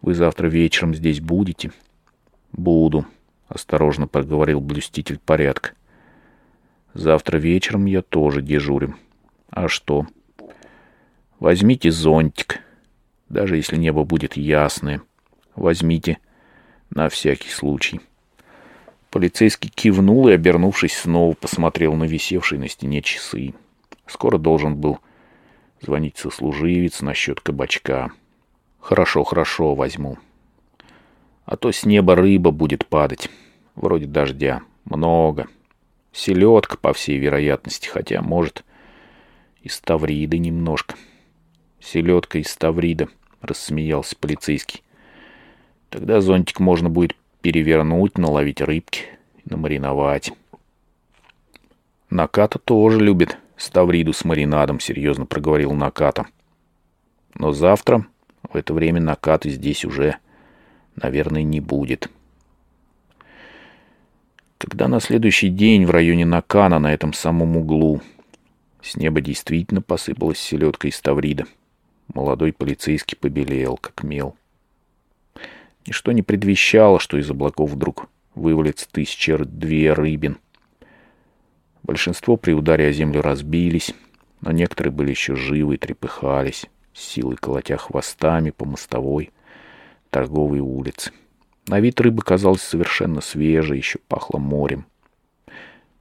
вы 0.00 0.14
завтра 0.14 0.46
вечером 0.46 0.94
здесь 0.94 1.20
будете? 1.20 1.72
Буду, 2.52 3.04
осторожно 3.48 4.06
проговорил 4.06 4.60
блюститель 4.60 5.18
порядка. 5.18 5.72
Завтра 6.94 7.38
вечером 7.38 7.86
я 7.86 8.00
тоже 8.00 8.40
дежурю. 8.40 8.94
А 9.50 9.68
что? 9.68 10.06
Возьмите 11.40 11.90
зонтик. 11.90 12.60
Даже 13.28 13.56
если 13.56 13.76
небо 13.76 14.04
будет 14.04 14.36
ясное. 14.36 15.02
Возьмите 15.56 16.18
на 16.90 17.08
всякий 17.08 17.50
случай. 17.50 18.00
Полицейский 19.10 19.70
кивнул 19.70 20.28
и, 20.28 20.32
обернувшись, 20.32 20.96
снова 20.96 21.34
посмотрел 21.34 21.94
на 21.94 22.04
висевшие 22.04 22.58
на 22.58 22.68
стене 22.68 23.02
часы. 23.02 23.54
Скоро 24.06 24.38
должен 24.38 24.76
был 24.76 24.98
звонить 25.80 26.18
сослуживец 26.18 27.00
насчет 27.00 27.40
кабачка. 27.40 28.10
Хорошо, 28.80 29.24
хорошо, 29.24 29.74
возьму. 29.74 30.18
А 31.44 31.56
то 31.56 31.70
с 31.72 31.84
неба 31.84 32.14
рыба 32.14 32.50
будет 32.50 32.86
падать. 32.86 33.30
Вроде 33.74 34.06
дождя. 34.06 34.62
Много. 34.84 35.48
Селедка, 36.12 36.76
по 36.76 36.92
всей 36.92 37.18
вероятности, 37.18 37.88
хотя, 37.88 38.22
может, 38.22 38.64
из 39.62 39.78
Тавриды 39.80 40.38
немножко. 40.38 40.94
Селедка 41.80 42.38
из 42.38 42.54
Таврида, 42.56 43.08
рассмеялся 43.40 44.16
полицейский. 44.16 44.82
Тогда 45.90 46.20
зонтик 46.20 46.60
можно 46.60 46.88
будет 46.88 47.16
перевернуть, 47.46 48.18
наловить 48.18 48.60
рыбки 48.60 49.04
намариновать. 49.44 50.32
Наката 52.10 52.58
тоже 52.58 52.98
любит 52.98 53.38
ставриду 53.56 54.12
с 54.12 54.24
маринадом, 54.24 54.80
серьезно 54.80 55.26
проговорил 55.26 55.72
Наката. 55.72 56.26
Но 57.34 57.52
завтра 57.52 58.04
в 58.42 58.56
это 58.56 58.74
время 58.74 59.00
накаты 59.00 59.50
здесь 59.50 59.84
уже, 59.84 60.16
наверное, 60.96 61.44
не 61.44 61.60
будет. 61.60 62.10
Когда 64.58 64.88
на 64.88 64.98
следующий 64.98 65.48
день 65.48 65.86
в 65.86 65.92
районе 65.92 66.26
Накана, 66.26 66.80
на 66.80 66.92
этом 66.92 67.12
самом 67.12 67.56
углу, 67.56 68.00
с 68.82 68.96
неба 68.96 69.20
действительно 69.20 69.82
посыпалась 69.82 70.40
селедка 70.40 70.88
из 70.88 71.00
Таврида, 71.00 71.44
молодой 72.12 72.52
полицейский 72.52 73.16
побелел, 73.16 73.76
как 73.76 74.02
мел. 74.02 74.34
Ничто 75.86 76.12
не 76.12 76.22
предвещало, 76.22 76.98
что 76.98 77.16
из 77.16 77.30
облаков 77.30 77.70
вдруг 77.70 78.08
вывалится 78.34 78.88
тысяча-две 78.90 79.92
рыбин. 79.92 80.38
Большинство 81.84 82.36
при 82.36 82.52
ударе 82.52 82.88
о 82.88 82.92
землю 82.92 83.22
разбились, 83.22 83.94
но 84.40 84.50
некоторые 84.50 84.92
были 84.92 85.10
еще 85.10 85.36
живы 85.36 85.76
и 85.76 85.78
трепыхались, 85.78 86.66
с 86.92 87.00
силой 87.00 87.36
колотя 87.36 87.76
хвостами 87.76 88.50
по 88.50 88.64
мостовой 88.64 89.30
торговой 90.10 90.58
улице. 90.58 91.12
На 91.68 91.78
вид 91.78 92.00
рыба 92.00 92.22
казалась 92.22 92.62
совершенно 92.62 93.20
свежей, 93.20 93.78
еще 93.78 94.00
пахло 94.08 94.38
морем. 94.38 94.86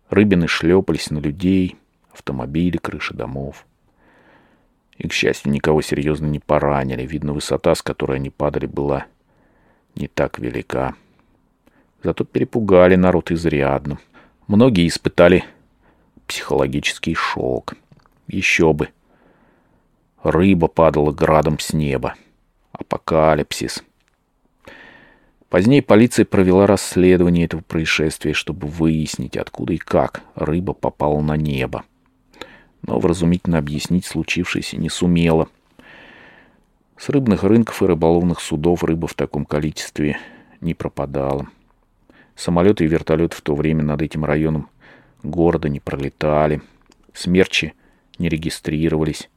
Рыбины 0.10 0.48
шлепались 0.48 1.12
на 1.12 1.20
людей, 1.20 1.75
автомобили, 2.12 2.77
крыши 2.77 3.13
домов. 3.13 3.65
И, 4.98 5.08
к 5.08 5.13
счастью, 5.13 5.51
никого 5.51 5.82
серьезно 5.82 6.25
не 6.25 6.39
поранили. 6.39 7.06
Видно, 7.06 7.34
высота, 7.34 7.75
с 7.75 7.82
которой 7.82 8.18
они 8.18 8.30
падали, 8.30 8.65
была 8.65 9.08
не 9.96 10.08
так 10.08 10.40
велика. 10.40 10.96
Зато 12.04 12.25
перепугали 12.25 12.96
народ 12.96 13.32
изрядно. 13.32 13.98
Многие 14.48 14.88
испытали 14.88 15.44
психологический 16.28 17.16
шок. 17.16 17.74
Еще 18.28 18.74
бы. 18.74 18.90
Рыба 20.24 20.68
падала 20.68 21.12
градом 21.12 21.60
с 21.60 21.74
неба. 21.74 22.16
Апокалипсис. 22.72 23.84
Позднее 25.50 25.82
полиция 25.82 26.25
провела 26.25 26.68
расследование 26.68 27.46
этого 27.46 27.62
происшествия, 27.62 28.34
чтобы 28.34 28.68
выяснить, 28.68 29.38
откуда 29.38 29.74
и 29.74 29.78
как 29.78 30.22
рыба 30.36 30.74
попала 30.74 31.22
на 31.22 31.38
небо. 31.38 31.84
Но 32.82 33.00
вразумительно 33.00 33.60
объяснить 33.60 34.06
случившееся 34.06 34.78
не 34.78 34.90
сумела. 34.90 35.48
С 36.98 37.10
рыбных 37.10 37.44
рынков 37.44 37.82
и 37.84 37.86
рыболовных 37.86 38.40
судов 38.40 38.84
рыба 38.84 39.08
в 39.08 39.14
таком 39.14 39.46
количестве 39.46 40.18
не 40.62 40.74
пропадала. 40.74 41.48
Самолеты 42.36 42.86
и 42.86 42.88
вертолеты 42.88 43.36
в 43.36 43.42
то 43.42 43.54
время 43.54 43.84
над 43.84 44.02
этим 44.02 44.24
районом 44.25 44.70
города 45.22 45.70
не 45.70 45.80
пролетали. 45.80 46.62
Смерчи 47.14 47.74
не 48.18 48.30
регистрировались. 48.30 49.30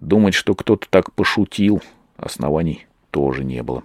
Думать, 0.00 0.34
что 0.34 0.54
кто-то 0.54 0.86
так 0.88 1.12
пошутил, 1.12 1.82
оснований 2.16 2.86
тоже 3.10 3.44
не 3.44 3.62
было. 3.62 3.84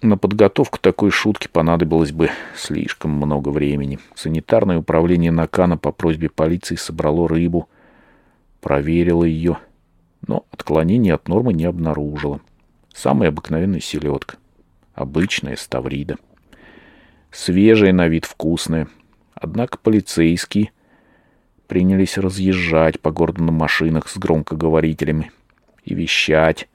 На 0.00 0.16
подготовку 0.16 0.78
такой 0.78 1.10
шутки 1.10 1.48
понадобилось 1.48 2.12
бы 2.12 2.30
слишком 2.54 3.10
много 3.10 3.48
времени. 3.48 3.98
Санитарное 4.14 4.78
управление 4.78 5.32
Накана 5.32 5.76
по 5.76 5.90
просьбе 5.90 6.28
полиции 6.28 6.76
собрало 6.76 7.28
рыбу, 7.28 7.68
проверило 8.60 9.24
ее, 9.24 9.58
но 10.26 10.46
отклонений 10.50 11.12
от 11.12 11.28
нормы 11.28 11.52
не 11.52 11.64
обнаружило. 11.64 12.40
Самая 12.92 13.28
обыкновенная 13.28 13.80
селедка. 13.80 14.36
Обычная 14.94 15.56
ставрида. 15.56 16.16
Свежая 17.30 17.92
на 17.92 18.08
вид 18.08 18.24
вкусная. 18.24 18.88
Однако 19.34 19.78
полицейские 19.78 20.72
принялись 21.68 22.18
разъезжать 22.18 22.98
по 23.00 23.12
городу 23.12 23.44
на 23.44 23.52
машинах 23.52 24.08
с 24.08 24.16
громкоговорителями 24.16 25.30
и 25.84 25.94
вещать, 25.94 26.68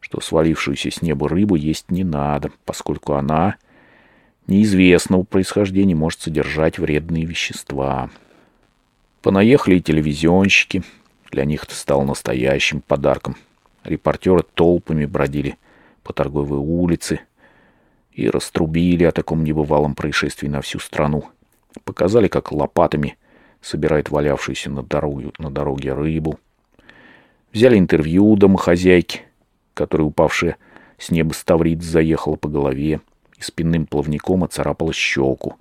что 0.00 0.20
свалившуюся 0.20 0.90
с 0.90 1.02
неба 1.02 1.28
рыбу 1.28 1.54
есть 1.54 1.90
не 1.90 2.02
надо, 2.02 2.50
поскольку 2.64 3.12
она 3.12 3.56
неизвестного 4.46 5.22
происхождения 5.22 5.94
может 5.94 6.20
содержать 6.20 6.78
вредные 6.78 7.24
вещества. 7.24 8.10
Понаехали 9.22 9.76
и 9.76 9.82
телевизионщики. 9.82 10.82
Для 11.30 11.44
них 11.44 11.64
это 11.64 11.74
стало 11.74 12.04
настоящим 12.04 12.80
подарком. 12.80 13.36
Репортеры 13.84 14.42
толпами 14.54 15.06
бродили 15.06 15.56
по 16.02 16.12
торговой 16.12 16.58
улице 16.58 17.20
и 18.12 18.28
раструбили 18.28 19.04
о 19.04 19.12
таком 19.12 19.44
небывалом 19.44 19.94
происшествии 19.94 20.48
на 20.48 20.60
всю 20.60 20.80
страну. 20.80 21.24
Показали, 21.84 22.28
как 22.28 22.52
лопатами 22.52 23.16
собирает 23.62 24.10
валявшуюся 24.10 24.70
на, 24.70 24.82
дороге, 24.82 25.32
на 25.38 25.50
дороге 25.50 25.94
рыбу. 25.94 26.38
Взяли 27.52 27.78
интервью 27.78 28.26
у 28.26 28.36
домохозяйки, 28.36 29.22
которой 29.74 30.02
упавшая 30.02 30.56
с 30.98 31.10
неба 31.10 31.32
ставрит 31.32 31.82
заехала 31.82 32.36
по 32.36 32.48
голове 32.48 33.00
и 33.38 33.42
спинным 33.42 33.86
плавником 33.86 34.44
оцарапала 34.44 34.92
щеку. 34.92 35.56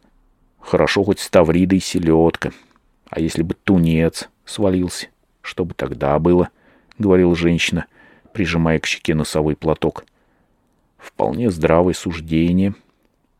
Хорошо 0.59 1.03
хоть 1.03 1.19
ставрида 1.19 1.75
и 1.75 1.79
селедка. 1.79 2.51
А 3.09 3.19
если 3.19 3.41
бы 3.41 3.53
тунец 3.53 4.29
свалился, 4.45 5.07
что 5.49 5.65
бы 5.65 5.73
тогда 5.73 6.17
было,— 6.19 6.49
говорила 6.99 7.35
женщина, 7.35 7.85
прижимая 8.33 8.79
к 8.79 8.85
щеке 8.85 9.15
носовой 9.15 9.55
платок. 9.55 10.05
Вполне 10.97 11.49
здравое 11.49 11.93
суждение. 11.93 12.75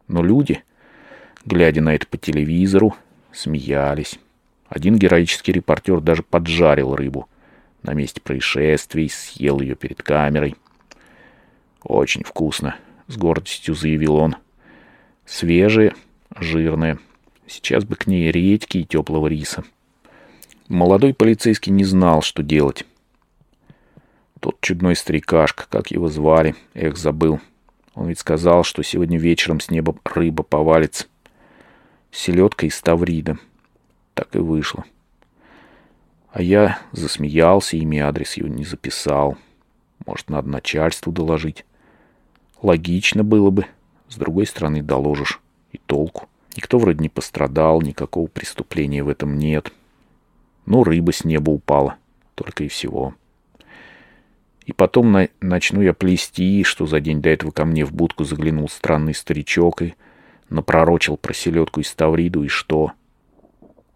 Но 0.08 0.24
люди, 0.24 0.64
глядя 1.46 1.82
на 1.82 1.94
это 1.94 2.08
по 2.08 2.18
телевизору, 2.18 2.96
смеялись. 3.32 4.20
Один 4.68 4.98
героический 4.98 5.52
репортер 5.52 6.02
даже 6.02 6.24
поджарил 6.24 6.96
рыбу 6.96 7.28
на 7.84 7.94
месте 7.94 8.22
происшествий, 8.22 9.10
съел 9.10 9.62
ее 9.62 9.76
перед 9.76 10.02
камерой— 10.04 10.56
«Очень 11.84 12.24
вкусно»,— 12.24 12.76
с 13.08 13.18
гордостью 13.18 13.74
заявил 13.74 14.16
он. 14.16 14.36
«Свежие, 15.26 15.96
жирные. 16.38 17.00
Сейчас 17.48 17.84
бы 17.84 17.96
к 17.96 18.08
ней 18.08 18.32
редьки 18.32 18.80
и 18.80 18.86
теплого 18.86 19.28
риса». 19.28 19.64
Молодой 20.70 21.16
полицейский 21.16 21.72
не 21.72 21.84
знал, 21.84 22.22
что 22.22 22.44
делать. 22.44 22.86
Тот 24.40 24.62
чудной 24.62 24.96
старикашка, 24.96 25.66
как 25.68 25.90
его 25.90 26.10
звали, 26.10 26.56
эх, 26.76 26.96
забыл. 26.96 27.40
Он 27.96 28.08
ведь 28.08 28.20
сказал, 28.20 28.64
что 28.64 28.84
сегодня 28.84 29.18
вечером 29.18 29.62
с 29.62 29.72
неба 29.72 29.96
рыба 30.06 30.44
повалится. 30.44 31.08
Селедка 32.12 32.68
из 32.68 32.80
Таврида. 32.82 33.40
Так 34.14 34.36
и 34.36 34.38
вышло. 34.38 34.86
А 36.32 36.44
я 36.44 36.80
засмеялся, 36.92 37.76
имя 37.76 38.08
адрес 38.08 38.38
его 38.38 38.48
не 38.48 38.64
записал. 38.64 39.38
Может, 40.06 40.30
надо 40.30 40.50
начальству 40.50 41.12
доложить. 41.12 41.66
Логично 42.62 43.24
было 43.24 43.50
бы. 43.50 43.66
С 44.08 44.18
другой 44.18 44.46
стороны, 44.46 44.84
доложишь. 44.84 45.42
И 45.72 45.80
толку. 45.80 46.30
Никто 46.56 46.78
вроде 46.78 47.00
не 47.00 47.10
пострадал, 47.10 47.82
никакого 47.82 48.28
преступления 48.28 49.04
в 49.04 49.10
этом 49.10 49.36
нет. 49.36 49.74
Ну, 50.70 50.84
рыба 50.84 51.12
с 51.12 51.26
неба 51.26 51.50
упала. 51.50 51.98
Только 52.36 52.64
и 52.64 52.68
всего. 52.68 53.16
И 54.66 54.72
потом 54.72 55.12
на... 55.12 55.28
начну 55.42 55.82
я 55.82 55.94
плести, 55.94 56.64
что 56.64 56.86
за 56.86 57.00
день 57.00 57.24
до 57.24 57.30
этого 57.30 57.50
ко 57.50 57.66
мне 57.66 57.84
в 57.84 57.92
будку 57.92 58.24
заглянул 58.24 58.70
странный 58.70 59.16
старичок 59.16 59.82
и 59.82 59.96
напророчил 60.48 61.18
про 61.18 61.34
селедку 61.34 61.82
из 61.82 61.92
Тавриду, 61.96 62.44
и 62.44 62.48
что? 62.48 62.92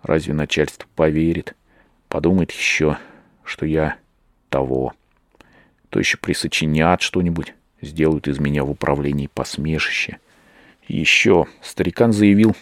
Разве 0.01 0.33
начальство 0.33 0.89
поверит? 0.95 1.55
Подумает 2.07 2.51
еще, 2.51 2.97
что 3.43 3.67
я 3.67 3.97
того. 4.49 4.93
То 5.89 5.99
еще 5.99 6.17
присочинят 6.17 7.03
что-нибудь 7.03 7.53
сделают 7.81 8.27
из 8.27 8.39
меня 8.39 8.63
в 8.63 8.71
управлении 8.71 9.29
посмешище. 9.31 10.17
Еще 10.88 11.45
старикан 11.62 12.13
заявил, 12.13 12.55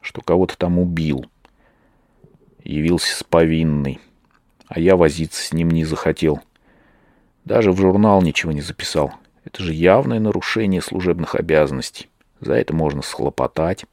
что 0.00 0.22
кого-то 0.22 0.56
там 0.56 0.78
убил. 0.78 1.29
Явился 2.70 3.16
с 3.16 3.24
повинной, 3.24 3.98
а 4.68 4.78
я 4.78 4.94
возиться 4.94 5.42
с 5.42 5.52
ним 5.52 5.72
не 5.72 5.84
захотел. 5.84 6.38
Даже 7.44 7.72
в 7.72 7.78
журнал 7.78 8.22
ничего 8.22 8.52
не 8.52 8.60
записал. 8.60 9.12
Это 9.42 9.64
же 9.64 9.74
явное 9.74 10.20
нарушение 10.20 10.80
служебных 10.80 11.34
обязанностей. 11.34 12.08
За 12.38 12.54
это 12.54 12.72
можно 12.72 13.02
схлопотать. 13.02 13.86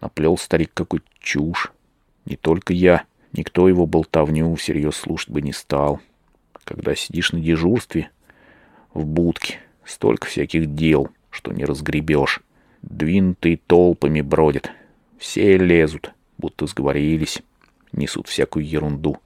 Наплел 0.00 0.38
старик 0.38 0.70
какой-то 0.74 1.06
чушь. 1.18 1.72
Не 2.24 2.36
только 2.36 2.72
я, 2.72 3.02
никто 3.32 3.68
его 3.68 3.84
болтовню 3.84 4.54
всерьез 4.54 4.94
слушать 4.94 5.30
бы 5.30 5.42
не 5.42 5.52
стал. 5.52 6.00
Когда 6.62 6.94
сидишь 6.94 7.32
на 7.32 7.40
дежурстве, 7.40 8.10
в 8.94 9.04
будке. 9.04 9.58
Столько 9.84 10.28
всяких 10.28 10.72
дел, 10.76 11.10
что 11.30 11.52
не 11.52 11.64
разгребешь. 11.64 12.42
Двинутые 12.82 13.56
толпами 13.56 14.20
бродят. 14.20 14.70
Все 15.18 15.58
лезут, 15.58 16.12
будто 16.38 16.68
сговорились. 16.68 17.42
Несут 17.96 18.28
всякую 18.28 18.66
ерунду. 18.66 19.16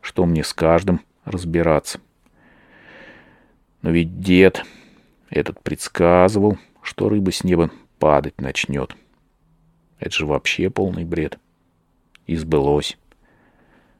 Что 0.00 0.24
мне 0.24 0.42
с 0.42 0.54
каждым 0.54 1.00
разбираться? 1.24 2.00
Но 3.82 3.90
ведь 3.90 4.20
дед 4.20 4.64
этот 5.28 5.62
предсказывал, 5.62 6.58
что 6.82 7.08
рыба 7.08 7.32
с 7.32 7.44
неба 7.44 7.70
падать 7.98 8.40
начнет. 8.40 8.96
Это 9.98 10.10
же 10.10 10.26
вообще 10.26 10.70
полный 10.70 11.04
бред. 11.04 11.38
И 12.26 12.36
сбылось. 12.36 12.96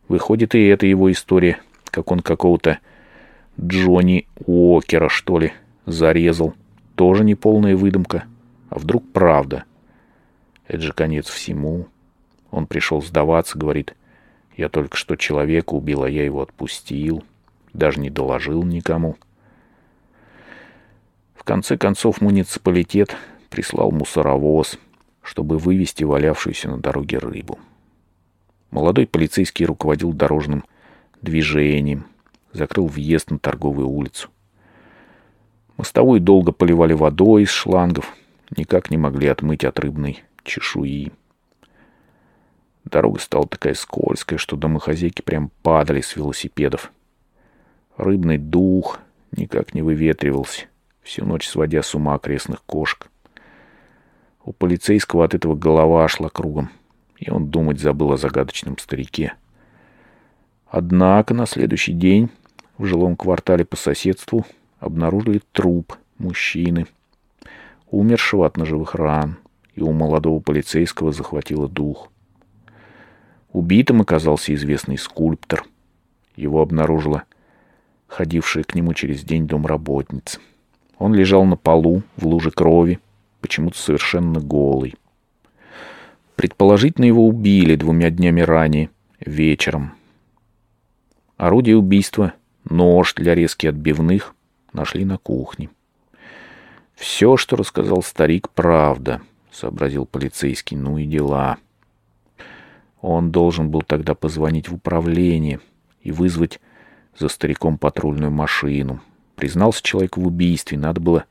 Выходит, 0.08 0.54
и 0.54 0.66
это 0.66 0.86
его 0.86 1.10
история, 1.10 1.60
как 1.84 2.10
он 2.10 2.20
какого-то 2.20 2.78
Джонни 3.60 4.26
Уокера, 4.46 5.08
что 5.08 5.38
ли, 5.38 5.52
зарезал. 5.84 6.54
Тоже 6.94 7.24
не 7.24 7.34
полная 7.34 7.76
выдумка. 7.76 8.24
А 8.68 8.78
вдруг 8.78 9.10
правда? 9.12 9.64
Это 10.66 10.80
же 10.80 10.92
конец 10.92 11.28
всему. 11.28 11.88
Он 12.50 12.66
пришел 12.66 13.02
сдаваться, 13.02 13.58
говорит, 13.58 13.94
я 14.56 14.68
только 14.68 14.96
что 14.96 15.16
человека 15.16 15.74
убил, 15.74 16.02
а 16.02 16.10
я 16.10 16.24
его 16.24 16.42
отпустил. 16.42 17.24
Даже 17.72 18.00
не 18.00 18.10
доложил 18.10 18.62
никому. 18.64 19.16
В 21.34 21.44
конце 21.44 21.78
концов 21.78 22.20
муниципалитет 22.20 23.16
прислал 23.48 23.92
мусоровоз, 23.92 24.78
чтобы 25.22 25.58
вывести 25.58 26.04
валявшуюся 26.04 26.68
на 26.68 26.78
дороге 26.78 27.18
рыбу. 27.18 27.58
Молодой 28.70 29.06
полицейский 29.06 29.66
руководил 29.66 30.12
дорожным 30.12 30.64
движением, 31.22 32.06
закрыл 32.52 32.86
въезд 32.86 33.30
на 33.30 33.38
торговую 33.38 33.88
улицу. 33.88 34.28
Мостовую 35.76 36.20
долго 36.20 36.52
поливали 36.52 36.92
водой 36.92 37.44
из 37.44 37.50
шлангов, 37.50 38.14
никак 38.56 38.90
не 38.90 38.98
могли 38.98 39.28
отмыть 39.28 39.64
от 39.64 39.78
рыбной 39.78 40.22
чешуи. 40.44 41.12
Дорога 42.84 43.20
стала 43.20 43.46
такая 43.46 43.74
скользкая, 43.74 44.38
что 44.38 44.56
домохозяйки 44.56 45.22
прям 45.22 45.50
падали 45.62 46.00
с 46.00 46.16
велосипедов. 46.16 46.92
Рыбный 47.96 48.38
дух 48.38 49.00
никак 49.32 49.74
не 49.74 49.82
выветривался, 49.82 50.66
всю 51.02 51.24
ночь 51.24 51.46
сводя 51.46 51.82
с 51.82 51.94
ума 51.94 52.14
окрестных 52.14 52.62
кошек. 52.64 53.08
У 54.44 54.52
полицейского 54.52 55.24
от 55.24 55.34
этого 55.34 55.54
голова 55.54 56.08
шла 56.08 56.30
кругом, 56.30 56.70
и 57.18 57.30
он 57.30 57.50
думать 57.50 57.78
забыл 57.78 58.12
о 58.12 58.16
загадочном 58.16 58.78
старике. 58.78 59.34
Однако 60.66 61.34
на 61.34 61.46
следующий 61.46 61.92
день 61.92 62.30
в 62.78 62.86
жилом 62.86 63.16
квартале 63.16 63.64
по 63.64 63.76
соседству 63.76 64.46
обнаружили 64.78 65.42
труп 65.52 65.96
мужчины, 66.16 66.86
умершего 67.90 68.46
от 68.46 68.56
ножевых 68.56 68.94
ран, 68.94 69.36
и 69.74 69.82
у 69.82 69.92
молодого 69.92 70.40
полицейского 70.40 71.12
захватило 71.12 71.68
дух. 71.68 72.10
Убитым 73.52 74.00
оказался 74.00 74.54
известный 74.54 74.98
скульптор. 74.98 75.64
Его 76.36 76.62
обнаружила 76.62 77.24
ходившая 78.10 78.64
к 78.64 78.74
нему 78.74 78.92
через 78.92 79.22
день 79.22 79.46
домработница. 79.46 80.40
Он 80.98 81.14
лежал 81.14 81.44
на 81.44 81.56
полу 81.56 82.02
в 82.16 82.26
луже 82.26 82.50
крови, 82.50 82.98
почему-то 83.40 83.78
совершенно 83.78 84.40
голый. 84.40 84.96
Предположительно, 86.36 87.04
его 87.04 87.26
убили 87.26 87.76
двумя 87.76 88.10
днями 88.10 88.40
ранее, 88.40 88.90
вечером. 89.20 89.94
Орудие 91.36 91.76
убийства, 91.76 92.34
нож 92.68 93.14
для 93.14 93.34
резки 93.34 93.66
отбивных, 93.66 94.34
нашли 94.72 95.04
на 95.04 95.16
кухне. 95.18 95.70
«Все, 96.94 97.36
что 97.36 97.56
рассказал 97.56 98.02
старик, 98.02 98.50
правда»,— 98.50 99.22
сообразил 99.50 100.04
полицейский. 100.04 100.76
«Ну 100.76 100.98
и 100.98 101.06
дела». 101.06 101.56
Он 103.00 103.30
должен 103.30 103.70
был 103.70 103.82
тогда 103.82 104.14
позвонить 104.14 104.68
в 104.68 104.74
управление 104.74 105.60
и 106.02 106.12
вызвать 106.12 106.60
за 107.18 107.28
стариком 107.28 107.78
патрульную 107.78 108.30
машину. 108.30 109.00
Признался 109.36 109.82
человек 109.82 110.16
в 110.16 110.26
убийстве, 110.26 110.78
надо 110.78 111.00
было 111.00 111.24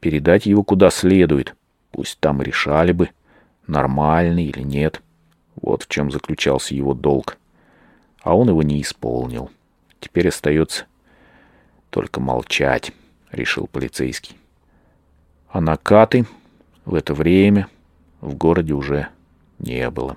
передать 0.00 0.46
его 0.46 0.62
куда 0.62 0.90
следует. 0.90 1.54
Пусть 1.90 2.18
там 2.20 2.42
решали 2.42 2.92
бы, 2.92 3.10
нормальный 3.66 4.44
или 4.44 4.62
нет. 4.62 5.02
Вот 5.60 5.84
в 5.84 5.88
чем 5.88 6.10
заключался 6.10 6.74
его 6.74 6.94
долг. 6.94 7.38
А 8.22 8.36
он 8.36 8.48
его 8.48 8.62
не 8.62 8.82
исполнил. 8.82 9.50
Теперь 10.00 10.28
остается 10.28 10.84
только 11.90 12.20
молчать, 12.20 12.92
решил 13.32 13.66
полицейский. 13.66 14.36
А 15.48 15.60
накаты 15.60 16.26
в 16.84 16.94
это 16.94 17.14
время 17.14 17.68
в 18.20 18.34
городе 18.34 18.74
уже 18.74 19.08
не 19.58 19.88
было. 19.90 20.16